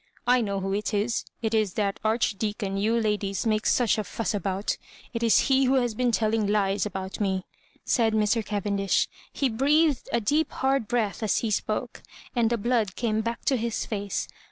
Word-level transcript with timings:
I 0.25 0.41
know 0.41 0.61
who 0.61 0.73
it 0.73 0.95
is. 0.95 1.25
It 1.43 1.53
is 1.53 1.73
that 1.75 1.99
Archdeacon 2.03 2.75
you 2.77 2.99
ladies 2.99 3.45
make 3.45 3.67
such 3.67 3.99
a 3.99 4.03
fuss 4.03 4.33
about. 4.33 4.77
It 5.13 5.21
is 5.21 5.41
he 5.41 5.65
who 5.65 5.75
has 5.75 5.93
been 5.93 6.11
telling 6.11 6.47
lies 6.47 6.87
about 6.87 7.19
me," 7.19 7.45
said 7.85 8.13
Mr. 8.13 8.43
Cavendish. 8.43 9.07
He 9.31 9.47
breathed 9.47 10.09
a 10.11 10.19
deep 10.19 10.53
hard 10.53 10.87
breath 10.87 11.21
as 11.21 11.37
he 11.45 11.51
spoke, 11.51 12.01
and, 12.35 12.49
the 12.49 12.57
blood 12.57 12.95
came 12.95 13.21
back 13.21 13.45
to 13.45 13.57
his 13.57 13.85
face. 13.85 14.27